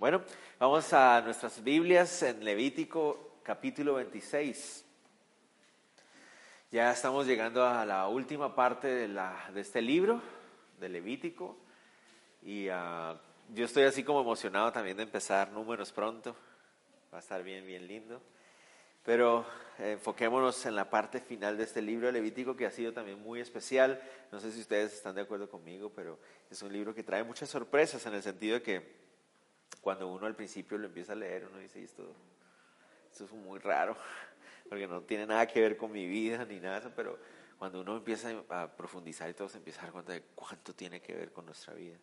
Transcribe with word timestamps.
Bueno, 0.00 0.22
vamos 0.58 0.90
a 0.94 1.20
nuestras 1.20 1.62
Biblias 1.62 2.22
en 2.22 2.42
Levítico 2.42 3.34
capítulo 3.42 3.96
26. 3.96 4.82
Ya 6.70 6.90
estamos 6.90 7.26
llegando 7.26 7.66
a 7.66 7.84
la 7.84 8.08
última 8.08 8.54
parte 8.54 8.88
de, 8.88 9.08
la, 9.08 9.50
de 9.52 9.60
este 9.60 9.82
libro, 9.82 10.22
de 10.78 10.88
Levítico, 10.88 11.58
y 12.40 12.68
ah, 12.70 13.20
yo 13.52 13.66
estoy 13.66 13.82
así 13.82 14.02
como 14.02 14.22
emocionado 14.22 14.72
también 14.72 14.96
de 14.96 15.02
empezar 15.02 15.52
números 15.52 15.92
pronto. 15.92 16.34
Va 17.12 17.18
a 17.18 17.20
estar 17.20 17.42
bien, 17.42 17.66
bien 17.66 17.86
lindo. 17.86 18.22
Pero 19.04 19.44
enfoquémonos 19.78 20.64
en 20.64 20.76
la 20.76 20.88
parte 20.88 21.20
final 21.20 21.58
de 21.58 21.64
este 21.64 21.82
libro 21.82 22.06
de 22.06 22.14
Levítico 22.14 22.56
que 22.56 22.64
ha 22.64 22.70
sido 22.70 22.94
también 22.94 23.20
muy 23.20 23.40
especial. 23.40 24.00
No 24.32 24.40
sé 24.40 24.50
si 24.50 24.62
ustedes 24.62 24.94
están 24.94 25.14
de 25.14 25.20
acuerdo 25.20 25.50
conmigo, 25.50 25.92
pero 25.94 26.18
es 26.50 26.62
un 26.62 26.72
libro 26.72 26.94
que 26.94 27.02
trae 27.02 27.22
muchas 27.22 27.50
sorpresas 27.50 28.06
en 28.06 28.14
el 28.14 28.22
sentido 28.22 28.54
de 28.54 28.62
que 28.62 29.10
cuando 29.80 30.08
uno 30.08 30.26
al 30.26 30.36
principio 30.36 30.78
lo 30.78 30.86
empieza 30.86 31.12
a 31.12 31.16
leer, 31.16 31.46
uno 31.46 31.58
dice, 31.58 31.82
esto, 31.82 32.14
es 33.12 33.32
muy 33.32 33.58
raro, 33.58 33.96
porque 34.68 34.86
no 34.86 35.02
tiene 35.02 35.26
nada 35.26 35.46
que 35.46 35.60
ver 35.60 35.76
con 35.76 35.92
mi 35.92 36.06
vida 36.06 36.44
ni 36.44 36.60
nada, 36.60 36.92
pero 36.94 37.18
cuando 37.58 37.80
uno 37.80 37.96
empieza 37.96 38.30
a 38.48 38.68
profundizar 38.68 39.28
y 39.28 39.34
todo 39.34 39.48
se 39.48 39.58
empieza 39.58 39.80
a 39.80 39.84
dar 39.84 39.92
cuenta 39.92 40.12
de 40.12 40.22
cuánto 40.34 40.74
tiene 40.74 41.00
que 41.00 41.14
ver 41.14 41.32
con 41.32 41.46
nuestra 41.46 41.74
vida. 41.74 41.98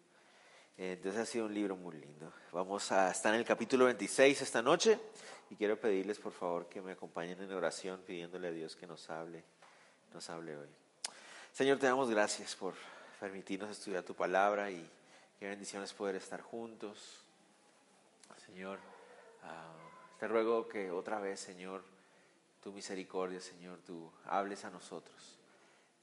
Entonces 0.77 1.19
ha 1.19 1.25
sido 1.25 1.47
un 1.47 1.53
libro 1.55 1.75
muy 1.75 1.95
lindo. 1.95 2.31
Vamos 2.51 2.91
a 2.91 3.09
estar 3.09 3.33
en 3.33 3.39
el 3.39 3.45
capítulo 3.45 3.85
26 3.85 4.43
esta 4.43 4.61
noche 4.61 4.99
y 5.49 5.55
quiero 5.55 5.79
pedirles 5.79 6.19
por 6.19 6.31
favor 6.31 6.69
que 6.69 6.83
me 6.83 6.91
acompañen 6.91 7.41
en 7.41 7.51
oración 7.51 7.99
pidiéndole 8.05 8.49
a 8.49 8.51
Dios 8.51 8.75
que 8.75 8.85
nos 8.85 9.09
hable, 9.09 9.43
nos 10.13 10.29
hable 10.29 10.55
hoy. 10.55 10.67
Señor, 11.51 11.79
te 11.79 11.87
damos 11.87 12.11
gracias 12.11 12.55
por 12.55 12.75
permitirnos 13.19 13.71
estudiar 13.71 14.03
tu 14.03 14.13
palabra 14.13 14.69
y 14.69 14.87
qué 15.39 15.47
bendiciones 15.47 15.91
poder 15.93 16.15
estar 16.15 16.41
juntos. 16.41 17.25
Señor, 18.35 18.79
ah, 19.43 19.73
te 20.19 20.27
ruego 20.27 20.67
que 20.67 20.91
otra 20.91 21.19
vez, 21.19 21.39
Señor, 21.39 21.83
tu 22.61 22.71
misericordia, 22.71 23.39
Señor, 23.39 23.79
tú 23.85 24.11
hables 24.25 24.65
a 24.65 24.69
nosotros. 24.69 25.37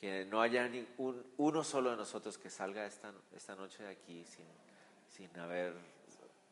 Que 0.01 0.25
no 0.25 0.41
haya 0.41 0.69
ni 0.69 0.87
uno 0.99 1.65
solo 1.65 1.91
de 1.91 1.97
nosotros 1.97 2.39
que 2.39 2.51
salga 2.51 2.87
esta, 2.87 3.13
esta 3.35 3.55
noche 3.55 3.83
de 3.83 3.91
aquí 3.91 4.25
sin, 4.25 4.47
sin 5.09 5.39
haber 5.39 5.75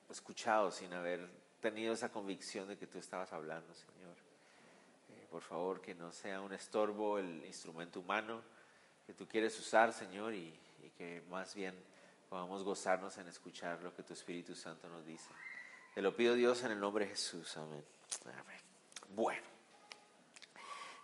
escuchado, 0.09 0.70
sin 0.70 0.93
haber 0.93 1.28
tenido 1.61 1.93
esa 1.93 2.11
convicción 2.11 2.69
de 2.69 2.77
que 2.77 2.87
tú 2.87 2.98
estabas 2.98 3.33
hablando, 3.33 3.75
Señor. 3.75 4.17
Eh, 5.11 5.27
por 5.31 5.43
favor, 5.43 5.81
que 5.81 5.95
no 5.95 6.12
sea 6.12 6.41
un 6.41 6.53
estorbo 6.53 7.19
el 7.19 7.45
instrumento 7.45 8.00
humano 8.00 8.43
que 9.06 9.15
tú 9.15 9.27
quieres 9.27 9.59
usar, 9.59 9.93
Señor, 9.93 10.34
y 10.34 10.59
que 10.97 11.23
más 11.28 11.55
bien 11.55 11.75
podamos 12.33 12.62
gozarnos 12.62 13.19
en 13.19 13.28
escuchar 13.28 13.83
lo 13.83 13.95
que 13.95 14.03
tu 14.03 14.15
Espíritu 14.15 14.55
Santo 14.55 14.89
nos 14.89 15.05
dice. 15.05 15.28
Te 15.95 16.01
lo 16.01 16.17
pido 16.17 16.35
Dios 16.35 16.62
en 16.65 16.73
el 16.73 16.81
nombre 16.81 17.05
de 17.05 17.11
Jesús. 17.11 17.55
Amén. 17.59 17.85
Bueno. 19.15 19.43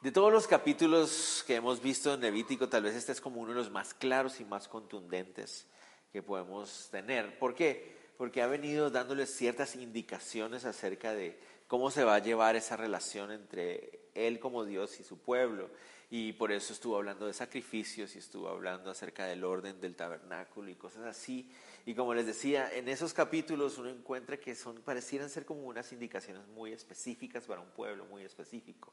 De 0.01 0.13
todos 0.13 0.33
los 0.33 0.47
capítulos 0.47 1.45
que 1.47 1.57
hemos 1.57 1.83
visto 1.83 2.15
en 2.15 2.21
Levítico, 2.21 2.69
tal 2.69 2.85
vez 2.85 2.95
este 2.95 3.13
es 3.13 3.21
como 3.21 3.41
uno 3.41 3.51
de 3.51 3.57
los 3.57 3.71
más 3.71 3.93
claros 3.93 4.41
y 4.41 4.45
más 4.45 4.67
contundentes 4.67 5.67
que 6.13 6.23
podemos 6.23 6.89
tener. 6.91 7.39
¿Por 7.39 7.55
qué? 7.55 7.99
Porque 8.17 8.41
ha 8.41 8.47
venido 8.47 8.91
dándoles 8.91 9.35
ciertas 9.35 9.77
indicaciones 9.77 10.65
acerca 10.65 11.13
de 11.13 11.39
cómo 11.67 11.91
se 11.91 12.05
va 12.05 12.15
a 12.15 12.21
llevar 12.21 12.57
esa 12.57 12.77
relación 12.77 13.31
entre 13.31 14.09
Él 14.15 14.41
como 14.41 14.65
Dios 14.65 15.01
y 15.01 15.05
su 15.05 15.19
pueblo. 15.19 15.69
Y 16.11 16.33
por 16.33 16.53
eso 16.53 16.73
estuvo 16.73 16.97
hablando 16.97 17.27
de 17.27 17.35
sacrificios 17.35 18.17
y 18.17 18.19
estuvo 18.19 18.49
hablando 18.49 18.91
acerca 18.91 19.27
del 19.27 19.45
orden 19.45 19.79
del 19.81 19.95
tabernáculo 19.95 20.71
y 20.71 20.75
cosas 20.75 21.05
así. 21.05 21.51
Y 21.85 21.95
como 21.95 22.15
les 22.15 22.27
decía, 22.27 22.73
en 22.73 22.89
esos 22.89 23.13
capítulos 23.13 23.77
uno 23.77 23.91
encuentra 23.91 24.39
que 24.39 24.55
son, 24.55 24.77
parecieran 24.77 25.29
ser 25.29 25.45
como 25.45 25.63
unas 25.63 25.93
indicaciones 25.93 26.47
muy 26.49 26.73
específicas 26.73 27.45
para 27.45 27.61
un 27.61 27.71
pueblo 27.71 28.07
muy 28.07 28.23
específico. 28.23 28.93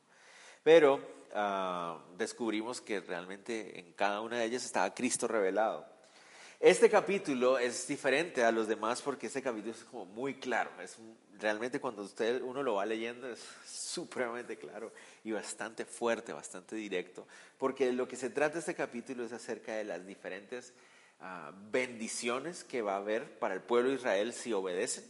Pero 0.62 1.00
ah, 1.34 2.04
descubrimos 2.18 2.82
que 2.82 3.00
realmente 3.00 3.80
en 3.80 3.94
cada 3.94 4.20
una 4.20 4.40
de 4.40 4.46
ellas 4.46 4.66
estaba 4.66 4.94
Cristo 4.94 5.28
revelado. 5.28 5.95
Este 6.60 6.90
capítulo 6.90 7.60
es 7.60 7.88
diferente 7.88 8.44
a 8.44 8.52
los 8.52 8.68
demás 8.68 9.02
porque 9.02 9.28
este 9.28 9.42
capítulo 9.42 9.74
es 9.74 9.84
como 9.84 10.06
muy 10.06 10.36
claro. 10.36 10.72
Es 10.82 10.98
realmente 11.40 11.80
cuando 11.80 12.04
usted 12.04 12.42
uno 12.42 12.64
lo 12.64 12.76
va 12.76 12.86
leyendo 12.86 13.30
es 13.30 13.46
supremamente 13.66 14.58
claro 14.58 14.92
y 15.24 15.32
bastante 15.32 15.86
fuerte, 15.86 16.34
bastante 16.34 16.76
directo. 16.76 17.28
Porque 17.58 17.92
lo 17.92 18.08
que 18.08 18.16
se 18.16 18.30
trata 18.30 18.60
este 18.60 18.74
capítulo 18.74 19.26
es 19.26 19.34
acerca 19.34 19.74
de 19.74 19.84
las 19.84 20.06
diferentes 20.06 20.74
Ah, 21.22 21.52
bendiciones 21.72 22.64
que 22.64 22.82
va 22.82 22.94
a 22.94 22.98
haber 22.98 23.40
para 23.40 23.54
el 23.54 23.62
pueblo 23.62 23.90
de 23.90 23.96
Israel 23.96 24.34
si 24.34 24.54
obedecen, 24.54 25.06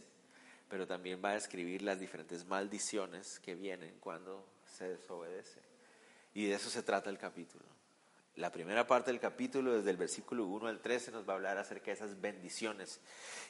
pero 0.68 0.86
también 0.86 1.20
va 1.24 1.30
a 1.30 1.34
describir 1.34 1.82
las 1.82 1.98
diferentes 1.98 2.46
maldiciones 2.46 3.40
que 3.40 3.54
vienen 3.54 3.96
cuando 4.00 4.46
se 4.64 4.88
desobedece. 4.88 5.60
Y 6.32 6.46
de 6.46 6.54
eso 6.54 6.70
se 6.70 6.82
trata 6.82 7.10
el 7.10 7.18
capítulo. 7.18 7.64
La 8.36 8.52
primera 8.52 8.86
parte 8.86 9.10
del 9.10 9.18
capítulo, 9.18 9.72
desde 9.72 9.90
el 9.90 9.96
versículo 9.96 10.44
1 10.44 10.68
al 10.68 10.80
13, 10.80 11.10
nos 11.10 11.26
va 11.26 11.32
a 11.32 11.36
hablar 11.36 11.56
acerca 11.56 11.86
de 11.86 11.92
esas 11.92 12.20
bendiciones 12.20 13.00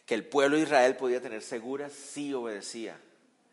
que 0.07 0.15
el 0.15 0.25
pueblo 0.25 0.57
de 0.57 0.63
Israel 0.63 0.97
podía 0.97 1.21
tener 1.21 1.43
seguras 1.43 1.93
si 1.93 2.33
obedecía 2.33 2.97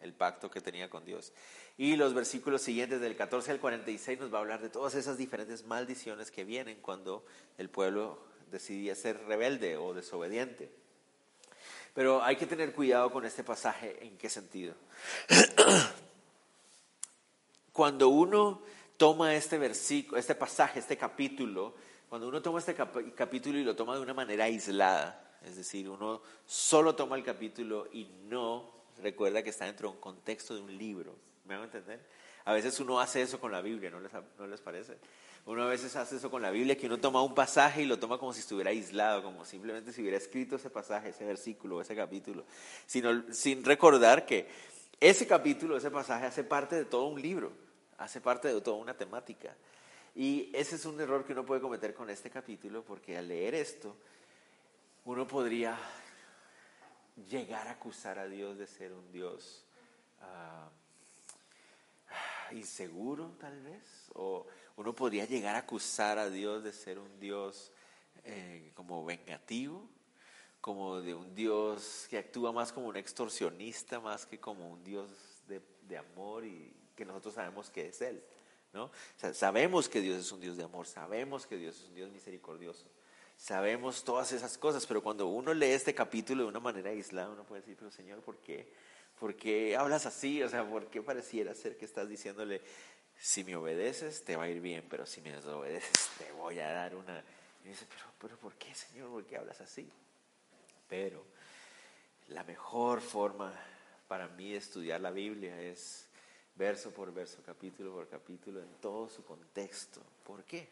el 0.02 0.14
pacto 0.14 0.52
que 0.52 0.62
tenía 0.62 0.92
con 0.92 1.06
Dios. 1.06 1.34
Y 1.76 1.96
los 1.96 2.14
versículos 2.14 2.62
siguientes, 2.62 3.02
del 3.02 3.16
14 3.16 3.50
al 3.50 3.60
46, 3.60 4.20
nos 4.20 4.32
va 4.32 4.38
a 4.38 4.42
hablar 4.42 4.62
de 4.62 4.70
todas 4.70 4.94
esas 4.94 5.18
diferentes 5.18 5.66
maldiciones 5.66 6.30
que 6.30 6.44
vienen 6.44 6.78
cuando 6.82 7.26
el 7.58 7.68
pueblo 7.68 8.20
decidía 8.52 8.94
ser 8.94 9.20
rebelde 9.26 9.76
o 9.76 9.96
desobediente. 9.96 10.70
Pero 11.96 12.24
hay 12.24 12.36
que 12.36 12.46
tener 12.46 12.74
cuidado 12.74 13.12
con 13.12 13.26
este 13.26 13.44
pasaje. 13.44 14.06
¿En 14.06 14.20
qué 14.20 14.30
sentido? 14.30 14.76
Cuando 17.72 18.10
uno 18.10 18.62
toma 19.04 19.36
este 19.36 19.58
versículo, 19.58 20.18
este 20.18 20.34
pasaje, 20.34 20.80
este 20.80 20.96
capítulo, 20.96 21.74
cuando 22.08 22.30
uno 22.30 22.42
toma 22.42 22.60
este 22.60 22.74
capítulo 22.74 23.60
y 23.60 23.64
lo 23.66 23.76
toma 23.76 23.96
de 23.96 24.02
una 24.02 24.14
manera 24.14 24.46
aislada, 24.46 25.40
es 25.44 25.58
decir, 25.58 25.90
uno 25.90 26.22
solo 26.46 26.96
toma 26.96 27.18
el 27.18 27.24
capítulo 27.26 27.90
y 27.92 28.08
no 28.30 28.72
recuerda 29.02 29.44
que 29.44 29.50
está 29.50 29.66
dentro 29.66 29.90
de 29.90 29.96
un 29.96 30.00
contexto 30.00 30.56
de 30.56 30.62
un 30.62 30.78
libro. 30.78 31.18
¿Me 31.44 31.56
van 31.56 31.64
a 31.64 31.66
entender? 31.66 32.00
A 32.46 32.54
veces 32.54 32.80
uno 32.80 33.02
hace 33.02 33.22
eso 33.22 33.42
con 33.42 33.52
la 33.52 33.60
Biblia, 33.60 33.90
¿no 33.90 34.00
les, 34.00 34.14
no 34.40 34.48
les 34.48 34.62
parece? 34.62 34.98
Uno 35.48 35.64
a 35.64 35.68
veces 35.68 35.94
hace 35.98 36.16
eso 36.16 36.32
con 36.32 36.42
la 36.42 36.52
Biblia, 36.52 36.78
que 36.78 36.86
uno 36.86 36.98
toma 36.98 37.22
un 37.22 37.36
pasaje 37.36 37.82
y 37.82 37.86
lo 37.86 38.00
toma 38.00 38.18
como 38.18 38.32
si 38.32 38.40
estuviera 38.40 38.70
aislado, 38.70 39.22
como 39.22 39.44
simplemente 39.44 39.92
si 39.92 40.00
hubiera 40.00 40.16
escrito 40.16 40.56
ese 40.56 40.70
pasaje, 40.70 41.10
ese 41.10 41.26
versículo, 41.26 41.82
ese 41.82 41.94
capítulo, 41.94 42.46
sino, 42.86 43.34
sin 43.34 43.66
recordar 43.66 44.26
que 44.26 44.48
ese 45.02 45.28
capítulo, 45.28 45.76
ese 45.76 45.92
pasaje 45.92 46.26
hace 46.26 46.46
parte 46.46 46.78
de 46.78 46.86
todo 46.86 47.08
un 47.08 47.22
libro, 47.22 47.52
hace 47.98 48.22
parte 48.22 48.54
de 48.54 48.62
toda 48.62 48.78
una 48.78 48.96
temática. 48.96 49.56
Y 50.16 50.52
ese 50.54 50.76
es 50.76 50.86
un 50.86 51.00
error 51.02 51.26
que 51.26 51.34
uno 51.34 51.46
puede 51.46 51.62
cometer 51.62 51.94
con 51.94 52.10
este 52.10 52.30
capítulo, 52.30 52.84
porque 52.84 53.18
al 53.18 53.28
leer 53.28 53.56
esto, 53.56 53.96
uno 55.06 55.28
podría 55.28 55.78
llegar 57.30 57.68
a 57.68 57.72
acusar 57.72 58.20
a 58.20 58.28
Dios 58.28 58.58
de 58.58 58.68
ser 58.68 58.94
un 58.94 59.12
Dios 59.12 59.66
ah, 60.22 60.70
inseguro, 62.52 63.36
tal 63.40 63.60
vez, 63.62 63.84
o 64.14 64.46
uno 64.76 64.94
podría 64.94 65.26
llegar 65.26 65.56
a 65.56 65.60
acusar 65.60 66.20
a 66.20 66.30
Dios 66.30 66.64
de 66.64 66.74
ser 66.74 67.00
un 67.00 67.20
Dios 67.20 67.72
eh, 68.24 68.72
como 68.76 69.04
vengativo, 69.04 69.88
como 70.62 71.02
de 71.02 71.14
un 71.14 71.36
Dios 71.36 72.08
que 72.10 72.18
actúa 72.18 72.52
más 72.52 72.72
como 72.72 72.88
un 72.88 72.98
extorsionista, 72.98 74.00
más 74.00 74.26
que 74.26 74.40
como 74.40 74.70
un 74.70 74.84
Dios 74.84 75.10
de, 75.48 75.62
de 75.88 75.98
amor 75.98 76.46
y 76.46 76.74
que 76.96 77.06
nosotros 77.06 77.34
sabemos 77.36 77.70
que 77.70 77.88
es 77.88 78.02
Él. 78.02 78.24
¿no? 78.74 78.92
sabemos 79.34 79.88
que 79.88 80.02
Dios 80.02 80.20
es 80.20 80.32
un 80.32 80.42
Dios 80.42 80.58
de 80.58 80.64
amor, 80.64 80.88
sabemos 80.88 81.46
que 81.46 81.58
Dios 81.58 81.76
es 81.78 81.88
un 81.90 81.96
Dios 81.96 82.12
misericordioso, 82.12 82.86
sabemos 83.38 84.04
todas 84.04 84.32
esas 84.32 84.58
cosas, 84.58 84.86
pero 84.88 85.02
cuando 85.02 85.28
uno 85.28 85.54
lee 85.54 85.68
este 85.68 85.94
capítulo 85.94 86.44
de 86.44 86.50
una 86.50 86.60
manera 86.60 86.90
aislada, 86.90 87.30
uno 87.30 87.44
puede 87.44 87.62
decir, 87.62 87.78
pero 87.78 87.92
Señor, 87.92 88.22
¿por 88.22 88.38
qué? 88.38 88.68
¿Por 89.20 89.36
qué 89.36 89.78
hablas 89.78 90.06
así? 90.06 90.42
O 90.42 90.50
sea, 90.50 90.68
¿por 90.68 90.88
qué 90.88 91.02
pareciera 91.02 91.54
ser 91.54 91.78
que 91.78 91.86
estás 91.86 92.10
diciéndole 92.10 92.62
si 93.20 93.44
me 93.44 93.56
obedeces 93.56 94.26
te 94.26 94.36
va 94.36 94.44
a 94.44 94.50
ir 94.50 94.60
bien, 94.60 94.86
pero 94.90 95.06
si 95.06 95.22
me 95.22 95.32
desobedeces 95.32 96.10
te 96.18 96.32
voy 96.34 96.60
a 96.60 96.72
dar 96.74 96.96
una... 96.96 97.24
Y 97.64 97.70
dice, 97.70 97.86
pero, 97.88 98.06
pero 98.20 98.38
¿por 98.38 98.54
qué, 98.56 98.74
Señor? 98.74 99.10
¿Por 99.10 99.24
qué 99.26 99.38
hablas 99.38 99.62
así? 99.62 99.90
Pero 100.90 101.24
la 102.30 102.44
mejor 102.44 103.02
forma 103.02 103.54
para 104.08 104.28
mí 104.30 104.52
de 104.52 104.58
estudiar 104.58 105.00
la 105.00 105.12
Biblia 105.12 105.62
es 105.62 106.08
verso 106.56 106.92
por 106.92 107.14
verso, 107.14 107.40
capítulo 107.46 107.94
por 107.94 108.08
capítulo, 108.08 108.62
en 108.62 108.70
todo 108.82 109.10
su 109.10 109.24
contexto. 109.24 110.02
¿Por 110.24 110.44
qué? 110.44 110.68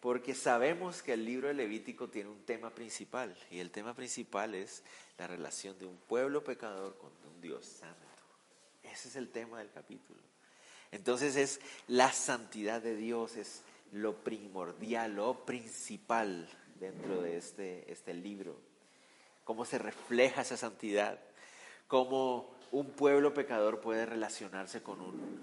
Porque 0.00 0.34
sabemos 0.34 1.02
que 1.02 1.14
el 1.14 1.24
libro 1.24 1.48
de 1.48 1.54
Levítico 1.54 2.08
tiene 2.08 2.30
un 2.30 2.44
tema 2.44 2.70
principal, 2.70 3.36
y 3.50 3.58
el 3.58 3.70
tema 3.70 3.94
principal 3.94 4.54
es 4.54 4.82
la 5.18 5.26
relación 5.26 5.78
de 5.78 5.86
un 5.86 5.96
pueblo 5.96 6.44
pecador 6.44 6.96
con 6.98 7.10
un 7.34 7.40
Dios 7.40 7.64
santo. 7.64 7.96
Ese 8.82 9.08
es 9.08 9.16
el 9.16 9.28
tema 9.30 9.58
del 9.58 9.70
capítulo. 9.70 10.20
Entonces 10.90 11.36
es 11.36 11.60
la 11.88 12.12
santidad 12.12 12.80
de 12.80 12.96
Dios, 12.96 13.36
es 13.36 13.62
lo 13.92 14.14
primordial, 14.14 15.14
lo 15.16 15.44
principal 15.44 16.48
dentro 16.78 17.22
de 17.22 17.36
este, 17.36 17.90
este 17.90 18.14
libro. 18.14 18.56
Cómo 19.44 19.64
se 19.64 19.78
refleja 19.78 20.42
esa 20.42 20.56
santidad. 20.56 21.18
cómo 21.86 22.57
un 22.70 22.90
pueblo 22.90 23.34
pecador 23.34 23.80
puede 23.80 24.06
relacionarse 24.06 24.82
con 24.82 25.00
un 25.00 25.40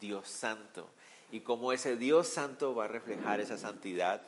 Dios 0.00 0.28
santo 0.28 0.88
y 1.30 1.40
cómo 1.40 1.72
ese 1.72 1.96
Dios 1.96 2.28
santo 2.28 2.74
va 2.74 2.84
a 2.84 2.88
reflejar 2.88 3.40
esa 3.40 3.58
santidad 3.58 4.22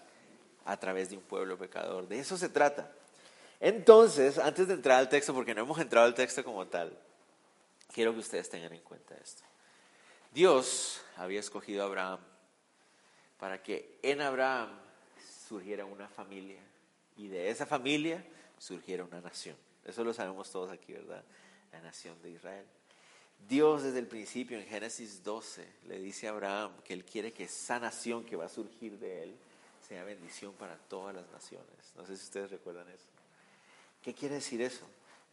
a 0.65 0.77
través 0.79 1.11
de 1.11 1.17
un 1.17 1.23
pueblo 1.23 1.57
pecador. 1.57 2.09
De 2.09 2.19
eso 2.19 2.37
se 2.37 2.49
trata. 2.49 2.91
Entonces, 3.61 4.39
antes 4.39 4.69
de 4.69 4.75
entrar 4.75 4.99
al 4.99 5.09
texto, 5.09 5.35
porque 5.35 5.55
no 5.55 5.63
hemos 5.63 5.79
entrado 5.79 6.07
al 6.07 6.15
texto 6.15 6.45
como 6.45 6.67
tal, 6.67 6.97
quiero 7.93 8.13
que 8.13 8.21
ustedes 8.21 8.49
tengan 8.49 8.73
en 8.73 8.83
cuenta 8.83 9.15
esto. 9.17 9.43
Dios 10.33 11.01
había 11.17 11.41
escogido 11.41 11.83
a 11.83 11.87
Abraham 11.87 12.21
para 13.39 13.63
que 13.63 13.99
en 14.03 14.21
Abraham 14.21 14.71
surgiera 15.49 15.85
una 15.85 16.09
familia 16.09 16.61
y 17.17 17.29
de 17.29 17.51
esa 17.51 17.67
familia 17.67 18.25
surgiera 18.59 19.05
una 19.05 19.21
nación. 19.21 19.57
Eso 19.85 20.05
lo 20.05 20.13
sabemos 20.13 20.51
todos 20.51 20.71
aquí, 20.71 20.93
¿verdad? 20.93 21.25
La 21.73 21.81
nación 21.81 22.21
de 22.23 22.31
Israel. 22.31 22.65
Dios 23.49 23.83
desde 23.83 24.01
el 24.01 24.07
principio 24.07 24.59
en 24.59 24.67
Génesis 24.67 25.23
12 25.23 25.67
le 25.87 26.01
dice 26.01 26.27
a 26.27 26.31
Abraham 26.31 26.73
que 26.85 26.93
él 26.93 27.05
quiere 27.05 27.33
que 27.33 27.45
esa 27.45 27.79
nación 27.79 28.25
que 28.25 28.37
va 28.37 28.47
a 28.47 28.49
surgir 28.49 28.99
de 28.99 29.23
él 29.25 29.37
sea 29.87 30.05
bendición 30.05 30.53
para 30.55 30.77
todas 30.77 31.15
las 31.15 31.31
naciones. 31.31 31.67
No 31.97 32.05
sé 32.05 32.17
si 32.17 32.25
ustedes 32.25 32.51
recuerdan 32.51 32.89
eso. 32.89 33.07
¿Qué 34.03 34.13
quiere 34.15 34.37
decir 34.37 34.61
eso? 34.61 34.87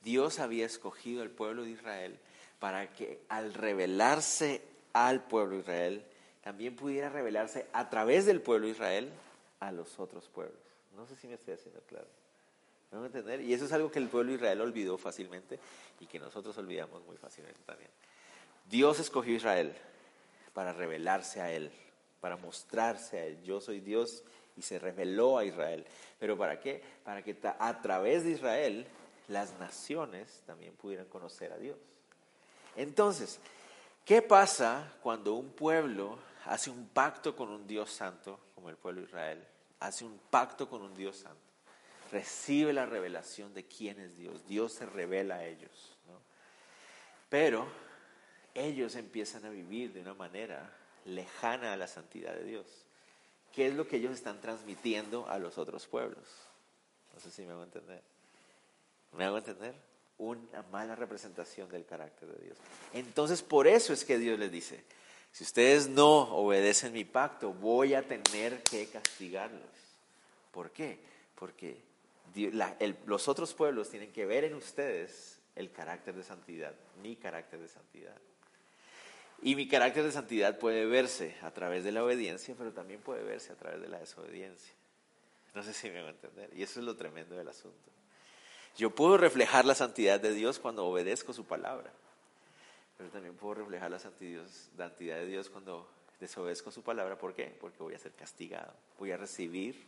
Dios 0.03 0.39
había 0.39 0.65
escogido 0.65 1.23
al 1.23 1.29
pueblo 1.29 1.63
de 1.63 1.71
Israel 1.71 2.19
para 2.59 2.93
que 2.93 3.21
al 3.29 3.53
revelarse 3.53 4.61
al 4.95 5.25
pueblo 5.25 5.55
de 5.55 5.61
Israel, 5.61 6.05
también 6.41 6.75
pudiera 6.75 7.09
revelarse 7.09 7.67
a 7.73 7.89
través 7.89 8.25
del 8.25 8.41
pueblo 8.41 8.67
de 8.67 8.71
Israel 8.71 9.11
a 9.59 9.71
los 9.73 9.99
otros 9.99 10.29
pueblos. 10.29 10.57
No 10.95 11.05
sé 11.05 11.17
si 11.17 11.27
me 11.27 11.33
estoy 11.33 11.55
haciendo 11.55 11.81
claro. 11.81 12.07
¿Me 12.91 12.99
a 12.99 13.05
entender? 13.05 13.41
Y 13.41 13.53
eso 13.53 13.65
es 13.65 13.73
algo 13.73 13.91
que 13.91 13.99
el 13.99 14.07
pueblo 14.07 14.31
de 14.31 14.37
Israel 14.37 14.61
olvidó 14.61 14.97
fácilmente 14.97 15.59
y 15.99 16.05
que 16.05 16.19
nosotros 16.19 16.57
olvidamos 16.57 17.03
muy 17.05 17.17
fácilmente 17.17 17.59
también. 17.65 17.89
Dios 18.69 18.99
escogió 18.99 19.33
a 19.33 19.37
Israel 19.37 19.75
para 20.53 20.71
revelarse 20.71 21.41
a 21.41 21.51
Él, 21.51 21.71
para 22.21 22.37
mostrarse 22.37 23.19
a 23.19 23.25
Él. 23.25 23.43
Yo 23.43 23.59
soy 23.59 23.81
Dios 23.81 24.23
y 24.55 24.61
se 24.61 24.79
reveló 24.79 25.37
a 25.37 25.45
Israel. 25.45 25.85
¿Pero 26.19 26.37
para 26.37 26.59
qué? 26.59 26.81
Para 27.03 27.21
que 27.21 27.37
a 27.43 27.81
través 27.81 28.23
de 28.23 28.31
Israel 28.31 28.87
las 29.27 29.57
naciones 29.59 30.41
también 30.45 30.73
pudieran 30.75 31.07
conocer 31.07 31.51
a 31.51 31.57
Dios. 31.57 31.77
Entonces, 32.75 33.39
¿qué 34.03 34.21
pasa 34.21 34.93
cuando 35.01 35.33
un 35.33 35.49
pueblo 35.49 36.17
hace 36.45 36.69
un 36.69 36.87
pacto 36.87 37.35
con 37.35 37.49
un 37.49 37.67
Dios 37.67 37.91
santo, 37.91 38.39
como 38.53 38.69
el 38.69 38.77
pueblo 38.77 39.01
de 39.01 39.07
Israel? 39.07 39.43
Hace 39.79 40.05
un 40.05 40.19
pacto 40.29 40.69
con 40.69 40.81
un 40.81 40.95
Dios 40.95 41.17
santo. 41.17 41.44
Recibe 42.15 42.71
la 42.71 42.85
revelación 42.85 43.53
de 43.53 43.65
quién 43.65 43.99
es 43.99 44.15
Dios. 44.15 44.47
Dios 44.47 44.71
se 44.71 44.85
revela 44.85 45.35
a 45.35 45.45
ellos. 45.45 45.97
Pero 47.27 47.67
ellos 48.53 48.95
empiezan 48.95 49.43
a 49.43 49.49
vivir 49.49 49.91
de 49.91 49.99
una 49.99 50.13
manera 50.13 50.73
lejana 51.03 51.73
a 51.73 51.75
la 51.75 51.89
santidad 51.89 52.33
de 52.33 52.45
Dios. 52.45 52.85
¿Qué 53.51 53.67
es 53.67 53.73
lo 53.73 53.85
que 53.89 53.97
ellos 53.97 54.13
están 54.13 54.39
transmitiendo 54.39 55.27
a 55.27 55.37
los 55.39 55.57
otros 55.57 55.87
pueblos? 55.87 56.23
No 57.13 57.19
sé 57.19 57.31
si 57.31 57.41
me 57.41 57.51
hago 57.51 57.63
entender. 57.63 58.01
¿Me 59.11 59.25
hago 59.25 59.37
entender? 59.37 59.75
Una 60.17 60.61
mala 60.71 60.95
representación 60.95 61.67
del 61.67 61.85
carácter 61.85 62.29
de 62.29 62.45
Dios. 62.45 62.57
Entonces, 62.93 63.41
por 63.41 63.67
eso 63.67 63.91
es 63.91 64.05
que 64.05 64.17
Dios 64.17 64.39
les 64.39 64.53
dice, 64.53 64.85
si 65.33 65.43
ustedes 65.43 65.89
no 65.89 66.33
obedecen 66.33 66.93
mi 66.93 67.03
pacto, 67.03 67.51
voy 67.51 67.93
a 67.93 68.07
tener 68.07 68.63
que 68.63 68.87
castigarlos. 68.87 69.67
¿Por 70.53 70.71
qué? 70.71 70.97
Porque 71.35 71.83
los 73.05 73.27
otros 73.27 73.53
pueblos 73.53 73.89
tienen 73.89 74.11
que 74.11 74.25
ver 74.25 74.43
en 74.43 74.55
ustedes 74.55 75.39
el 75.55 75.71
carácter 75.71 76.15
de 76.15 76.23
santidad, 76.23 76.73
mi 77.01 77.15
carácter 77.15 77.59
de 77.59 77.67
santidad. 77.67 78.17
Y 79.41 79.55
mi 79.55 79.67
carácter 79.67 80.03
de 80.03 80.11
santidad 80.11 80.57
puede 80.57 80.85
verse 80.85 81.35
a 81.41 81.51
través 81.51 81.83
de 81.83 81.91
la 81.91 82.03
obediencia, 82.03 82.55
pero 82.57 82.73
también 82.73 83.01
puede 83.01 83.23
verse 83.23 83.51
a 83.51 83.55
través 83.55 83.81
de 83.81 83.89
la 83.89 83.99
desobediencia. 83.99 84.73
No 85.53 85.63
sé 85.63 85.73
si 85.73 85.89
me 85.89 86.01
va 86.01 86.09
a 86.09 86.11
entender. 86.11 86.49
Y 86.53 86.63
eso 86.63 86.79
es 86.79 86.85
lo 86.85 86.95
tremendo 86.95 87.35
del 87.35 87.47
asunto. 87.47 87.91
Yo 88.77 88.89
puedo 88.89 89.17
reflejar 89.17 89.63
la 89.65 89.75
santidad 89.75 90.19
de 90.19 90.33
Dios 90.33 90.59
cuando 90.59 90.85
obedezco 90.85 91.31
su 91.31 91.45
palabra, 91.45 91.93
pero 92.97 93.09
también 93.09 93.35
puedo 93.35 93.55
reflejar 93.55 93.89
la 93.89 93.99
santidad, 93.99 94.45
de 94.75 95.25
Dios 95.25 95.49
cuando 95.49 95.89
desobedezco 96.19 96.71
su 96.71 96.83
palabra. 96.83 97.17
¿Por 97.17 97.33
qué? 97.33 97.55
Porque 97.59 97.81
voy 97.81 97.93
a 97.93 97.99
ser 97.99 98.11
castigado, 98.11 98.73
voy 98.99 99.11
a 99.11 99.17
recibir 99.17 99.85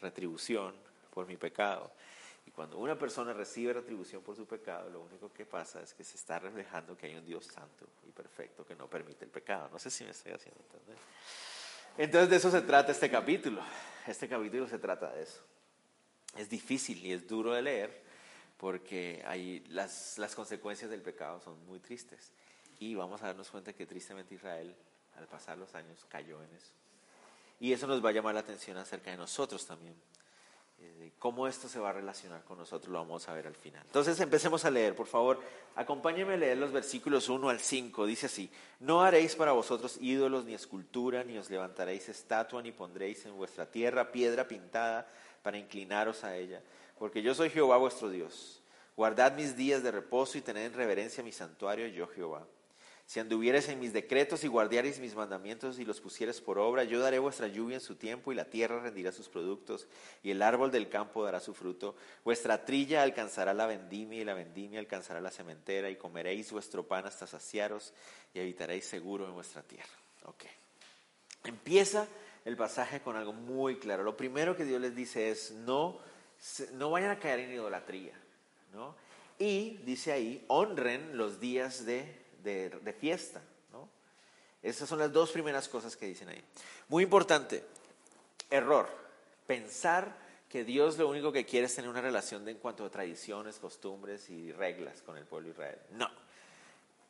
retribución 0.00 0.74
por 1.14 1.26
mi 1.26 1.36
pecado. 1.36 1.92
Y 2.46 2.50
cuando 2.50 2.78
una 2.78 2.98
persona 2.98 3.32
recibe 3.32 3.72
retribución 3.72 4.22
por 4.22 4.36
su 4.36 4.46
pecado, 4.46 4.90
lo 4.90 5.00
único 5.00 5.32
que 5.32 5.46
pasa 5.46 5.80
es 5.80 5.94
que 5.94 6.04
se 6.04 6.16
está 6.16 6.38
reflejando 6.38 6.96
que 6.96 7.06
hay 7.06 7.14
un 7.14 7.24
Dios 7.24 7.46
santo 7.46 7.86
y 8.06 8.10
perfecto 8.10 8.66
que 8.66 8.74
no 8.74 8.88
permite 8.88 9.24
el 9.24 9.30
pecado. 9.30 9.70
No 9.72 9.78
sé 9.78 9.90
si 9.90 10.04
me 10.04 10.10
estoy 10.10 10.32
haciendo 10.32 10.60
entender. 10.60 10.96
Entonces 11.96 12.28
de 12.28 12.36
eso 12.36 12.50
se 12.50 12.60
trata 12.60 12.92
este 12.92 13.10
capítulo. 13.10 13.62
Este 14.06 14.28
capítulo 14.28 14.68
se 14.68 14.78
trata 14.78 15.10
de 15.12 15.22
eso. 15.22 15.40
Es 16.36 16.50
difícil 16.50 17.04
y 17.06 17.12
es 17.12 17.26
duro 17.26 17.52
de 17.52 17.62
leer 17.62 18.02
porque 18.58 19.22
hay 19.26 19.60
las, 19.68 20.18
las 20.18 20.34
consecuencias 20.34 20.90
del 20.90 21.00
pecado 21.00 21.40
son 21.40 21.64
muy 21.66 21.78
tristes. 21.78 22.32
Y 22.80 22.94
vamos 22.94 23.22
a 23.22 23.26
darnos 23.26 23.50
cuenta 23.50 23.72
que 23.72 23.86
tristemente 23.86 24.34
Israel, 24.34 24.74
al 25.16 25.26
pasar 25.28 25.56
los 25.56 25.74
años, 25.74 26.04
cayó 26.08 26.42
en 26.42 26.50
eso. 26.54 26.72
Y 27.60 27.72
eso 27.72 27.86
nos 27.86 28.04
va 28.04 28.10
a 28.10 28.12
llamar 28.12 28.34
la 28.34 28.40
atención 28.40 28.76
acerca 28.76 29.10
de 29.10 29.16
nosotros 29.16 29.64
también. 29.64 29.94
Eh, 30.78 31.12
cómo 31.18 31.46
esto 31.46 31.68
se 31.68 31.78
va 31.78 31.90
a 31.90 31.92
relacionar 31.92 32.42
con 32.44 32.58
nosotros 32.58 32.92
lo 32.92 32.98
vamos 32.98 33.28
a 33.28 33.32
ver 33.32 33.46
al 33.46 33.54
final. 33.54 33.82
Entonces 33.86 34.18
empecemos 34.20 34.64
a 34.64 34.70
leer, 34.70 34.94
por 34.94 35.06
favor, 35.06 35.40
acompáñenme 35.76 36.34
a 36.34 36.36
leer 36.36 36.58
los 36.58 36.72
versículos 36.72 37.28
1 37.28 37.48
al 37.48 37.60
5. 37.60 38.06
Dice 38.06 38.26
así, 38.26 38.50
no 38.80 39.02
haréis 39.02 39.36
para 39.36 39.52
vosotros 39.52 39.98
ídolos 40.00 40.44
ni 40.44 40.54
escultura, 40.54 41.24
ni 41.24 41.38
os 41.38 41.50
levantaréis 41.50 42.08
estatua, 42.08 42.62
ni 42.62 42.72
pondréis 42.72 43.24
en 43.26 43.36
vuestra 43.36 43.70
tierra 43.70 44.10
piedra 44.10 44.48
pintada 44.48 45.08
para 45.42 45.58
inclinaros 45.58 46.24
a 46.24 46.36
ella, 46.36 46.62
porque 46.98 47.22
yo 47.22 47.34
soy 47.34 47.50
Jehová 47.50 47.76
vuestro 47.76 48.08
Dios. 48.08 48.62
Guardad 48.96 49.34
mis 49.34 49.56
días 49.56 49.82
de 49.82 49.90
reposo 49.90 50.38
y 50.38 50.40
tened 50.40 50.66
en 50.66 50.72
reverencia 50.72 51.22
mi 51.22 51.32
santuario, 51.32 51.86
yo 51.88 52.06
Jehová. 52.06 52.46
Si 53.06 53.20
anduvieres 53.20 53.68
en 53.68 53.80
mis 53.80 53.92
decretos 53.92 54.44
y 54.44 54.48
guardiareis 54.48 54.98
mis 54.98 55.14
mandamientos 55.14 55.78
y 55.78 55.84
los 55.84 56.00
pusieres 56.00 56.40
por 56.40 56.58
obra, 56.58 56.84
yo 56.84 57.00
daré 57.00 57.18
vuestra 57.18 57.48
lluvia 57.48 57.76
en 57.76 57.80
su 57.82 57.96
tiempo 57.96 58.32
y 58.32 58.34
la 58.34 58.46
tierra 58.46 58.80
rendirá 58.80 59.12
sus 59.12 59.28
productos 59.28 59.86
y 60.22 60.30
el 60.30 60.40
árbol 60.40 60.70
del 60.70 60.88
campo 60.88 61.22
dará 61.22 61.40
su 61.40 61.52
fruto. 61.52 61.96
Vuestra 62.24 62.64
trilla 62.64 63.02
alcanzará 63.02 63.52
la 63.52 63.66
vendimia 63.66 64.22
y 64.22 64.24
la 64.24 64.32
vendimia 64.32 64.78
alcanzará 64.78 65.20
la 65.20 65.30
cementera 65.30 65.90
y 65.90 65.96
comeréis 65.96 66.50
vuestro 66.50 66.86
pan 66.88 67.06
hasta 67.06 67.26
saciaros 67.26 67.92
y 68.32 68.40
habitaréis 68.40 68.86
seguro 68.86 69.26
en 69.26 69.34
vuestra 69.34 69.62
tierra. 69.62 69.92
Ok. 70.24 70.44
Empieza 71.44 72.08
el 72.46 72.56
pasaje 72.56 73.00
con 73.00 73.16
algo 73.16 73.34
muy 73.34 73.78
claro. 73.78 74.02
Lo 74.02 74.16
primero 74.16 74.56
que 74.56 74.64
Dios 74.64 74.80
les 74.80 74.96
dice 74.96 75.30
es 75.30 75.50
no, 75.50 75.98
no 76.72 76.90
vayan 76.90 77.10
a 77.10 77.18
caer 77.18 77.40
en 77.40 77.52
idolatría. 77.52 78.14
¿no? 78.72 78.94
Y 79.38 79.76
dice 79.84 80.12
ahí, 80.12 80.44
honren 80.48 81.18
los 81.18 81.38
días 81.38 81.84
de 81.84 82.23
de, 82.44 82.96
fiesta. 82.98 83.42
¿no? 83.72 83.88
Esas 84.62 84.88
son 84.88 84.98
las 84.98 85.12
dos 85.12 85.32
primeras 85.32 85.68
cosas 85.68 85.96
que 85.96 86.06
dicen 86.06 86.28
ahí. 86.28 86.44
Muy 86.88 87.02
importante, 87.02 87.64
error, 88.50 88.88
pensar 89.46 90.16
que 90.48 90.62
Dios 90.62 90.98
lo 90.98 91.08
único 91.08 91.32
que 91.32 91.44
quiere 91.44 91.66
es 91.66 91.74
tener 91.74 91.90
una 91.90 92.00
relación 92.00 92.44
de, 92.44 92.52
en 92.52 92.58
cuanto 92.58 92.84
a 92.84 92.90
tradiciones, 92.90 93.58
costumbres 93.58 94.30
y 94.30 94.52
reglas 94.52 95.02
con 95.02 95.16
el 95.16 95.24
pueblo 95.24 95.46
de 95.46 95.52
Israel. 95.52 95.78
No. 95.92 96.08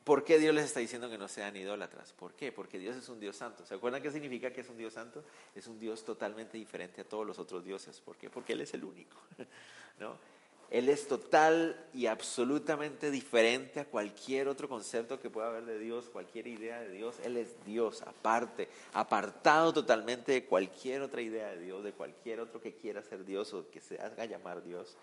¿Por 0.05 0.23
qué 0.23 0.39
Dios 0.39 0.55
les 0.55 0.67
está 0.67 0.81
diciendo 0.81 1.09
que 1.09 1.17
no 1.17 1.29
sean 1.29 1.57
idólatras? 1.57 2.13
¿Por 2.13 2.35
qué? 2.35 2.53
Porque 2.53 2.79
Dios 2.79 2.95
es 2.95 3.09
un 3.09 3.19
Dios 3.21 3.37
santo. 3.37 3.65
¿Se 3.65 3.75
acuerdan 3.75 4.03
qué 4.03 4.11
significa 4.11 4.53
que 4.53 4.61
es 4.61 4.69
un 4.69 4.77
Dios 4.77 4.93
santo? 4.93 5.25
Es 5.55 5.67
un 5.67 5.79
Dios 5.79 6.05
totalmente 6.05 6.59
diferente 6.59 7.01
a 7.01 7.05
todos 7.05 7.27
los 7.27 7.39
otros 7.39 7.65
dioses. 7.65 8.01
¿Por 8.01 8.17
qué? 8.17 8.29
Porque 8.29 8.53
Él 8.53 8.61
es 8.61 8.75
el 8.75 8.85
único. 8.85 9.17
¿no? 9.99 10.19
Él 10.71 10.89
es 10.89 11.07
total 11.07 11.77
y 11.93 12.07
absolutamente 12.07 13.11
diferente 13.11 13.81
a 13.81 13.85
cualquier 13.85 14.49
otro 14.49 14.69
concepto 14.69 15.21
que 15.21 15.31
pueda 15.31 15.49
haber 15.49 15.65
de 15.67 15.79
Dios, 15.79 16.07
cualquier 16.07 16.47
idea 16.47 16.81
de 16.81 16.91
Dios. 16.91 17.17
Él 17.25 17.37
es 17.37 17.65
Dios 17.65 18.03
aparte, 18.03 18.69
apartado 18.93 19.73
totalmente 19.73 20.33
de 20.33 20.45
cualquier 20.45 21.03
otra 21.03 21.23
idea 21.23 21.49
de 21.51 21.61
Dios, 21.61 21.85
de 21.85 21.93
cualquier 21.93 22.41
otro 22.41 22.61
que 22.61 22.75
quiera 22.75 23.03
ser 23.03 23.25
Dios 23.25 23.53
o 23.55 23.71
que 23.71 23.81
se 23.81 24.01
haga 24.01 24.25
llamar 24.25 24.63
Dios. 24.63 24.97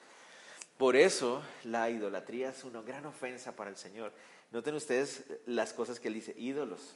Por 0.78 0.96
eso 0.96 1.42
la 1.64 1.90
idolatría 1.90 2.50
es 2.50 2.64
una 2.64 2.82
gran 2.82 3.06
ofensa 3.06 3.56
para 3.56 3.70
el 3.70 3.78
Señor. 3.78 4.12
Noten 4.52 4.76
ustedes 4.76 5.24
las 5.46 5.74
cosas 5.74 6.00
que 6.00 6.08
él 6.08 6.16
dice, 6.16 6.34
ídolos, 6.38 6.96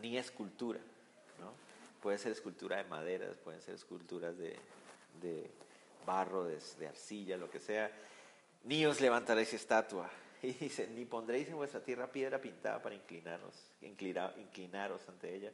ni 0.00 0.16
escultura. 0.16 0.80
¿no? 1.40 1.52
Puede 2.00 2.18
ser 2.18 2.32
escultura 2.32 2.76
de 2.76 2.84
madera, 2.84 3.26
pueden 3.44 3.60
ser 3.60 3.74
esculturas 3.74 4.36
de 4.38 4.56
barro, 6.04 6.44
de, 6.44 6.58
arcilla, 6.86 7.36
lo 7.36 7.50
que 7.50 7.58
sea, 7.58 7.90
ni 8.64 8.84
os 8.86 9.00
levantaréis 9.00 9.52
estatua. 9.52 10.10
Y 10.42 10.54
dice, 10.54 10.88
ni 10.88 11.04
pondréis 11.04 11.48
en 11.50 11.54
vuestra 11.54 11.84
tierra 11.84 12.10
piedra 12.10 12.40
pintada 12.40 12.82
para 12.82 12.96
inclinaros, 12.96 13.54
inclinaros 13.80 15.08
ante 15.08 15.36
ella. 15.36 15.52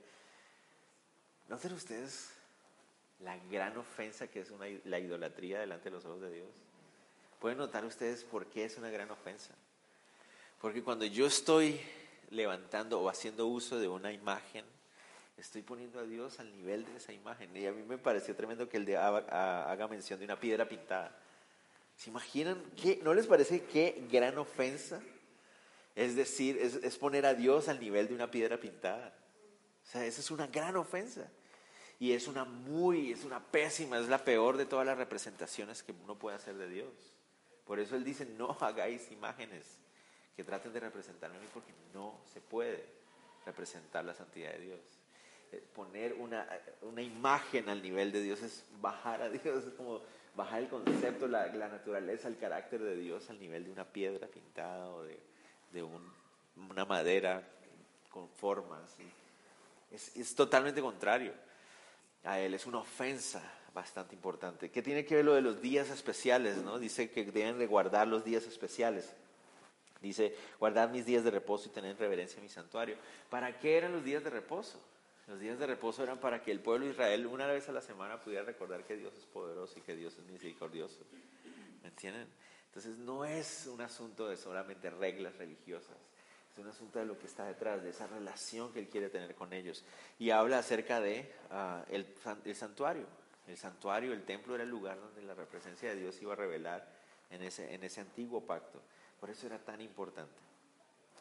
¿Noten 1.49 1.75
ustedes 1.75 2.31
la 3.21 3.37
gran 3.51 3.77
ofensa 3.77 4.29
que 4.29 4.41
es 4.41 4.51
la 4.85 4.99
idolatría 4.99 5.61
delante 5.61 5.91
de 5.91 5.91
los 5.91 6.07
ojos 6.07 6.23
de 6.23 6.31
Dios? 6.31 6.49
¿Pueden 7.39 7.59
notar 7.59 7.85
ustedes 7.85 8.25
por 8.25 8.47
qué 8.47 8.65
es 8.65 8.79
una 8.79 8.89
gran 8.89 9.11
ofensa? 9.11 9.55
Porque 10.61 10.83
cuando 10.83 11.05
yo 11.05 11.27
estoy 11.27 11.81
levantando 12.31 13.01
o 13.01 13.09
haciendo 13.09 13.47
uso 13.47 13.79
de 13.79 13.89
una 13.89 14.13
imagen, 14.13 14.65
estoy 15.39 15.63
poniendo 15.63 16.01
a 16.01 16.05
Dios 16.05 16.41
al 16.41 16.53
nivel 16.53 16.85
de 16.85 16.97
esa 16.97 17.13
imagen. 17.13 17.57
Y 17.57 17.67
a 17.67 17.73
mí 17.73 17.83
me 17.83 17.99
pareció 17.99 18.35
tremendo 18.35 18.69
que 18.69 18.77
el 18.77 18.85
de 18.85 18.97
haga 18.97 19.89
mención 19.89 20.19
de 20.19 20.25
una 20.25 20.39
piedra 20.39 20.69
pintada. 20.69 21.17
¿Se 21.97 22.11
imaginan? 22.11 22.63
Qué, 22.81 23.01
¿No 23.03 23.15
les 23.15 23.27
parece 23.27 23.65
qué 23.65 24.07
gran 24.11 24.39
ofensa? 24.39 25.01
Es 25.95 26.15
decir, 26.15 26.59
es, 26.59 26.97
poner 26.97 27.27
a 27.27 27.35
Dios 27.35 27.69
al 27.69 27.81
nivel 27.81 28.09
de 28.09 28.15
una 28.15 28.31
piedra 28.31 28.59
pintada. 28.59 29.15
O 29.83 29.91
sea, 29.91 30.05
esa 30.05 30.21
es 30.21 30.31
una 30.31 30.47
gran 30.47 30.77
ofensa. 30.77 31.29
Y 31.99 32.13
es 32.13 32.29
una 32.29 32.45
muy, 32.45 33.11
es 33.11 33.25
una 33.25 33.45
pésima, 33.45 33.99
es 33.99 34.09
la 34.09 34.25
peor 34.25 34.57
de 34.57 34.67
todas 34.67 34.87
las 34.87 34.97
representaciones 34.97 35.83
que 35.83 35.93
uno 36.05 36.17
puede 36.17 36.37
hacer 36.37 36.57
de 36.57 36.69
Dios. 36.69 36.93
Por 37.67 37.81
eso 37.81 37.97
Él 37.97 38.05
dice, 38.05 38.25
no 38.25 38.57
hagáis 38.61 39.11
imágenes 39.11 39.67
que 40.37 40.45
traten 40.45 40.73
de 40.73 40.81
representarme 40.81 41.39
a 41.39 41.41
mí 41.41 41.49
porque 41.53 41.73
no 41.93 42.21
se 42.33 42.41
puede 42.41 42.87
representar 43.45 44.05
la 44.05 44.15
santidad 44.15 44.53
de 44.53 44.61
Dios. 44.61 44.98
Eh, 45.53 45.63
poner 45.75 46.15
una, 46.15 46.47
una 46.83 47.03
imagen 47.03 47.69
al 47.69 47.83
nivel 47.83 48.13
de 48.13 48.23
Dios 48.23 48.43
es 48.43 48.65
bajar 48.81 49.23
a 49.23 49.31
Dios, 49.31 49.65
es 49.65 49.75
como 49.75 50.01
bajar 50.35 50.61
el 50.61 50.69
concepto, 50.69 51.27
la, 51.27 51.47
la, 51.47 51.69
naturaleza, 51.69 52.29
el 52.29 52.37
carácter 52.37 52.83
de 52.83 52.97
Dios 52.97 53.29
al 53.31 53.41
nivel 53.41 53.65
de 53.65 53.73
una 53.73 53.85
piedra 53.85 54.29
pintada 54.29 54.91
o 54.91 55.03
de, 55.03 55.19
de 55.73 55.83
un, 55.83 56.13
una 56.71 56.85
madera 56.85 57.43
con 58.11 58.29
formas. 58.29 58.97
Es, 59.91 60.17
es, 60.17 60.35
totalmente 60.35 60.81
contrario 60.83 61.33
a 62.25 62.39
Él, 62.39 62.55
es 62.55 62.67
una 62.67 62.79
ofensa 62.79 63.43
bastante 63.73 64.15
importante. 64.15 64.71
¿Qué 64.71 64.83
tiene 64.83 65.05
que 65.05 65.17
ver 65.17 65.25
lo 65.25 65.35
de 65.35 65.41
los 65.41 65.63
días 65.63 65.89
especiales? 65.89 66.59
¿no? 66.59 66.79
Dice 66.79 67.11
que 67.11 67.25
deben 67.25 67.59
de 67.59 67.67
guardar 67.67 68.07
los 68.07 68.25
días 68.25 68.45
especiales. 68.45 69.15
Dice, 70.01 70.37
guardar 70.61 70.91
mis 70.91 71.07
días 71.07 71.25
de 71.25 71.31
reposo 71.31 71.69
y 71.69 71.73
tener 71.73 71.99
reverencia 71.99 72.39
a 72.39 72.43
mi 72.43 72.49
santuario. 72.49 72.97
¿Para 73.31 73.59
qué 73.59 73.79
eran 73.79 73.93
los 73.93 74.05
días 74.05 74.23
de 74.23 74.31
reposo? 74.31 74.81
Los 75.29 75.39
días 75.39 75.59
de 75.59 75.67
reposo 75.67 76.03
eran 76.03 76.19
para 76.19 76.41
que 76.43 76.51
el 76.51 76.61
pueblo 76.61 76.87
de 76.87 76.93
Israel 76.93 77.27
una 77.27 77.47
vez 77.47 77.69
a 77.69 77.73
la 77.73 77.83
semana 77.83 78.19
pudiera 78.19 78.45
recordar 78.45 78.85
que 78.85 78.97
Dios 78.97 79.13
es 79.15 79.27
poderoso 79.27 79.79
y 79.79 79.83
que 79.83 79.95
Dios 79.95 80.17
es 80.17 80.25
misericordioso. 80.25 81.05
¿Me 81.83 81.89
entienden? 81.89 82.27
Entonces 82.65 82.97
no 82.97 83.27
es 83.27 83.67
un 83.67 83.83
asunto 83.83 84.27
de 84.27 84.39
solamente 84.39 84.89
reglas 84.89 85.37
religiosas, 85.37 85.99
es 86.51 86.59
un 86.59 86.67
asunto 86.67 86.99
de 86.99 87.05
lo 87.05 87.19
que 87.19 87.27
está 87.27 87.45
detrás, 87.45 87.83
de 87.83 87.91
esa 87.91 88.07
relación 88.07 88.73
que 88.73 88.79
Él 88.79 88.89
quiere 88.89 89.11
tener 89.11 89.35
con 89.35 89.53
ellos. 89.53 89.85
Y 90.19 90.31
habla 90.31 90.61
acerca 90.61 90.99
de 90.99 91.31
ah, 91.51 91.85
el, 91.91 92.07
el, 92.47 92.55
santuario. 92.57 93.05
El 93.47 93.59
santuario, 93.59 94.15
el 94.15 94.25
templo 94.25 94.55
era 94.55 94.65
el 94.65 94.71
lugar 94.71 94.99
donde 94.99 95.23
la 95.23 95.35
presencia 95.35 95.91
de 95.91 95.97
Dios 95.97 96.23
iba 96.23 96.33
a 96.33 96.37
revelar 96.37 96.91
en 97.29 97.43
ese, 97.43 97.75
en 97.75 97.85
ese 97.85 98.01
antiguo 98.01 98.47
pacto. 98.47 98.81
Por 99.21 99.29
eso 99.29 99.47
era 99.47 99.59
tan 99.59 99.83
importante. 99.83 100.41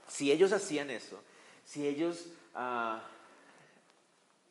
Si 0.07 0.31
ellos 0.31 0.53
hacían 0.53 0.91
eso, 0.91 1.21
si 1.65 1.85
ellos... 1.85 2.27
Ah, 2.55 3.03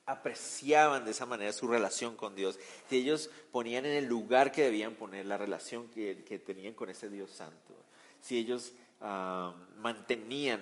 apreciaban 0.06 1.04
de 1.04 1.10
esa 1.10 1.26
manera 1.26 1.52
su 1.52 1.66
relación 1.66 2.16
con 2.16 2.36
Dios, 2.36 2.58
si 2.88 2.98
ellos 2.98 3.28
ponían 3.50 3.84
en 3.84 3.96
el 3.96 4.06
lugar 4.06 4.52
que 4.52 4.62
debían 4.62 4.94
poner 4.94 5.26
la 5.26 5.36
relación 5.36 5.88
que, 5.88 6.14
tenían 6.46 6.75
con 6.75 6.88
ese 6.88 7.10
Dios 7.10 7.30
santo, 7.30 7.75
si 8.20 8.38
ellos 8.38 8.72
ah, 9.00 9.52
mantenían 9.78 10.60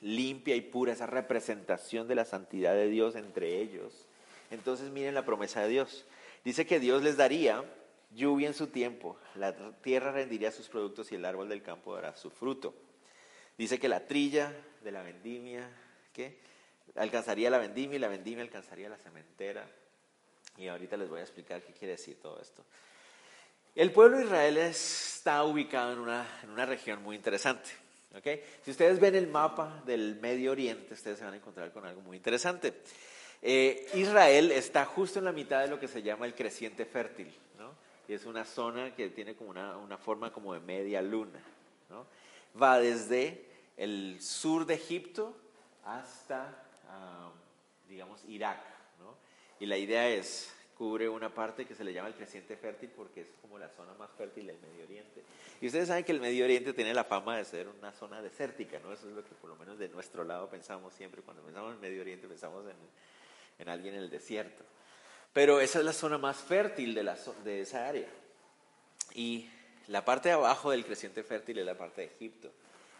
limpia 0.00 0.54
y 0.54 0.60
pura 0.60 0.92
esa 0.92 1.06
representación 1.06 2.06
de 2.06 2.14
la 2.14 2.24
santidad 2.24 2.74
de 2.74 2.88
Dios 2.88 3.16
entre 3.16 3.60
ellos, 3.60 4.06
entonces 4.52 4.90
miren 4.90 5.14
la 5.14 5.24
promesa 5.24 5.62
de 5.62 5.68
Dios. 5.68 6.04
Dice 6.44 6.64
que 6.64 6.78
Dios 6.78 7.02
les 7.02 7.16
daría 7.16 7.64
lluvia 8.14 8.46
en 8.46 8.54
su 8.54 8.68
tiempo, 8.68 9.18
la 9.34 9.52
tierra 9.82 10.12
rendiría 10.12 10.52
sus 10.52 10.68
productos 10.68 11.10
y 11.10 11.16
el 11.16 11.24
árbol 11.24 11.48
del 11.48 11.62
campo 11.62 11.96
dará 11.96 12.16
su 12.16 12.30
fruto. 12.30 12.72
Dice 13.58 13.80
que 13.80 13.88
la 13.88 14.06
trilla 14.06 14.52
de 14.84 14.92
la 14.92 15.02
vendimia, 15.02 15.68
¿qué? 16.12 16.38
Alcanzaría 16.94 17.50
la 17.50 17.58
vendimia 17.58 17.96
y 17.96 17.98
la 17.98 18.08
vendimia 18.08 18.42
alcanzaría 18.42 18.88
la 18.88 18.96
cementera. 18.96 19.68
Y 20.56 20.68
ahorita 20.68 20.96
les 20.96 21.08
voy 21.08 21.20
a 21.20 21.22
explicar 21.22 21.62
qué 21.62 21.72
quiere 21.72 21.92
decir 21.92 22.18
todo 22.20 22.40
esto. 22.40 22.64
El 23.74 23.92
pueblo 23.92 24.16
de 24.16 24.24
Israel 24.24 24.56
está 24.56 25.44
ubicado 25.44 25.92
en 25.92 25.98
una, 25.98 26.26
en 26.42 26.50
una 26.50 26.64
región 26.64 27.02
muy 27.02 27.14
interesante. 27.14 27.68
¿okay? 28.16 28.42
Si 28.64 28.70
ustedes 28.70 28.98
ven 28.98 29.14
el 29.14 29.26
mapa 29.26 29.82
del 29.84 30.16
Medio 30.20 30.52
Oriente, 30.52 30.94
ustedes 30.94 31.18
se 31.18 31.24
van 31.24 31.34
a 31.34 31.36
encontrar 31.36 31.72
con 31.72 31.84
algo 31.84 32.00
muy 32.00 32.16
interesante. 32.16 32.72
Eh, 33.42 33.86
Israel 33.94 34.50
está 34.50 34.86
justo 34.86 35.18
en 35.18 35.26
la 35.26 35.32
mitad 35.32 35.60
de 35.60 35.68
lo 35.68 35.78
que 35.78 35.88
se 35.88 36.02
llama 36.02 36.24
el 36.24 36.34
creciente 36.34 36.86
fértil. 36.86 37.30
¿no? 37.58 37.74
Y 38.08 38.14
es 38.14 38.24
una 38.24 38.46
zona 38.46 38.94
que 38.94 39.10
tiene 39.10 39.34
como 39.34 39.50
una, 39.50 39.76
una 39.76 39.98
forma 39.98 40.32
como 40.32 40.54
de 40.54 40.60
media 40.60 41.02
luna. 41.02 41.40
¿no? 41.90 42.06
Va 42.60 42.78
desde 42.78 43.44
el 43.76 44.16
sur 44.22 44.64
de 44.64 44.74
Egipto 44.74 45.36
hasta 45.84 46.65
digamos, 47.88 48.22
Irak. 48.26 48.60
¿no? 48.98 49.16
Y 49.60 49.66
la 49.66 49.76
idea 49.76 50.08
es, 50.08 50.52
cubre 50.76 51.08
una 51.08 51.32
parte 51.32 51.64
que 51.64 51.74
se 51.74 51.84
le 51.84 51.92
llama 51.92 52.08
el 52.08 52.14
creciente 52.14 52.56
fértil 52.56 52.90
porque 52.90 53.22
es 53.22 53.28
como 53.40 53.58
la 53.58 53.68
zona 53.70 53.94
más 53.94 54.10
fértil 54.12 54.46
del 54.46 54.58
Medio 54.60 54.84
Oriente. 54.84 55.22
Y 55.60 55.66
ustedes 55.66 55.88
saben 55.88 56.04
que 56.04 56.12
el 56.12 56.20
Medio 56.20 56.44
Oriente 56.44 56.74
tiene 56.74 56.92
la 56.92 57.04
fama 57.04 57.38
de 57.38 57.44
ser 57.44 57.68
una 57.68 57.92
zona 57.92 58.20
desértica, 58.20 58.78
¿no? 58.80 58.92
Eso 58.92 59.08
es 59.08 59.14
lo 59.14 59.24
que 59.24 59.34
por 59.34 59.48
lo 59.48 59.56
menos 59.56 59.78
de 59.78 59.88
nuestro 59.88 60.24
lado 60.24 60.48
pensamos 60.50 60.92
siempre. 60.94 61.22
Cuando 61.22 61.42
pensamos 61.42 61.70
en 61.70 61.74
el 61.76 61.80
Medio 61.80 62.02
Oriente 62.02 62.28
pensamos 62.28 62.66
en, 62.66 62.76
en 63.58 63.68
alguien 63.68 63.94
en 63.94 64.02
el 64.02 64.10
desierto. 64.10 64.64
Pero 65.32 65.60
esa 65.60 65.78
es 65.78 65.84
la 65.84 65.92
zona 65.92 66.18
más 66.18 66.36
fértil 66.36 66.94
de, 66.94 67.02
la, 67.02 67.16
de 67.44 67.60
esa 67.60 67.88
área. 67.88 68.08
Y 69.14 69.48
la 69.88 70.04
parte 70.04 70.28
de 70.28 70.34
abajo 70.34 70.70
del 70.70 70.84
creciente 70.84 71.22
fértil 71.22 71.58
es 71.58 71.66
la 71.66 71.76
parte 71.76 72.02
de 72.02 72.06
Egipto. 72.08 72.52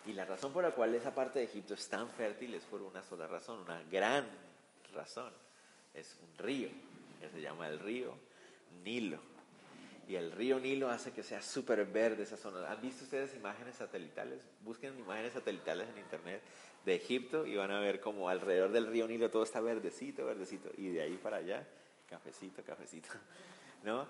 Y 0.07 0.13
la 0.13 0.25
razón 0.25 0.53
por 0.53 0.63
la 0.63 0.71
cual 0.71 0.95
esa 0.95 1.15
parte 1.15 1.41
de 1.41 1.47
Egipto 1.47 1.75
es 1.75 1.89
tan 1.89 2.09
fértil 2.09 2.55
es 2.55 2.65
por 2.65 2.81
una 2.81 3.03
sola 3.03 3.27
razón, 3.27 3.61
una 3.61 3.83
gran 3.91 4.25
razón. 4.95 5.33
Es 5.95 6.17
un 6.23 6.45
río, 6.45 6.69
que 7.21 7.29
se 7.29 7.41
llama 7.41 7.69
el 7.69 7.81
río 7.81 8.15
Nilo. 8.85 9.19
Y 10.09 10.15
el 10.15 10.31
río 10.31 10.61
Nilo 10.61 10.89
hace 10.89 11.11
que 11.11 11.25
sea 11.25 11.43
súper 11.43 11.85
verde 11.87 12.23
esa 12.23 12.37
zona. 12.37 12.71
¿Han 12.71 12.81
visto 12.81 13.03
ustedes 13.03 13.35
imágenes 13.35 13.75
satelitales? 13.75 14.41
Busquen 14.63 14.97
imágenes 14.97 15.33
satelitales 15.33 15.89
en 15.89 15.99
internet 15.99 16.41
de 16.85 16.95
Egipto 16.95 17.45
y 17.45 17.57
van 17.57 17.73
a 17.73 17.81
ver 17.81 18.01
como 18.01 18.29
alrededor 18.29 18.71
del 18.71 18.87
río 18.87 19.09
Nilo 19.09 19.29
todo 19.29 19.43
está 19.43 19.61
verdecito, 19.61 20.25
verdecito. 20.25 20.71
Y 20.77 20.91
de 20.91 21.03
ahí 21.03 21.19
para 21.21 21.39
allá, 21.39 21.67
cafecito, 22.09 22.63
cafecito. 22.63 23.09
¿No? 23.83 24.07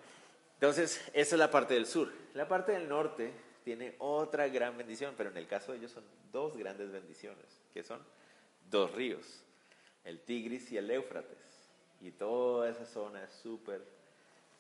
Entonces, 0.55 1.01
esa 1.15 1.35
es 1.35 1.39
la 1.39 1.51
parte 1.51 1.73
del 1.73 1.87
sur. 1.87 2.13
La 2.35 2.47
parte 2.47 2.73
del 2.73 2.87
norte 2.87 3.33
tiene 3.67 3.97
otra 3.99 4.47
gran 4.47 4.79
bendición, 4.79 5.15
pero 5.17 5.29
en 5.29 5.37
el 5.39 5.49
caso 5.49 5.73
de 5.73 5.79
ellos 5.79 5.91
son 5.91 6.05
dos 6.31 6.57
grandes 6.57 6.93
bendiciones, 6.93 7.45
que 7.75 7.83
son 7.83 8.01
dos 8.71 8.95
ríos, 8.95 9.43
el 10.05 10.21
Tigris 10.21 10.71
y 10.71 10.77
el 10.77 10.89
Éufrates. 10.89 11.37
Y 12.01 12.13
toda 12.13 12.71
esa 12.71 12.87
zona 12.87 13.25
es 13.25 13.33
súper 13.43 13.83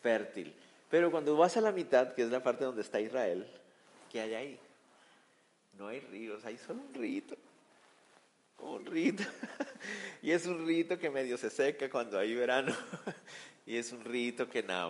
fértil. 0.02 0.52
Pero 0.90 1.12
cuando 1.12 1.36
vas 1.36 1.56
a 1.56 1.60
la 1.60 1.70
mitad, 1.70 2.14
que 2.14 2.22
es 2.22 2.30
la 2.30 2.42
parte 2.42 2.64
donde 2.64 2.82
está 2.82 3.00
Israel, 3.00 3.46
¿qué 4.10 4.22
hay 4.22 4.34
ahí? 4.34 4.58
No 5.78 5.86
hay 5.86 6.00
ríos, 6.00 6.44
hay 6.44 6.58
solo 6.58 6.80
un 6.80 6.94
rito. 6.94 7.36
Un 8.58 8.84
rito. 8.86 9.22
y 10.20 10.32
es 10.32 10.46
un 10.46 10.66
rito 10.66 10.98
que 10.98 11.10
medio 11.10 11.38
se 11.38 11.50
seca 11.50 11.88
cuando 11.88 12.18
hay 12.18 12.34
verano. 12.34 12.74
y 13.66 13.76
es 13.76 13.92
un 13.92 14.04
rito 14.04 14.50
que 14.50 14.64
nada 14.64 14.84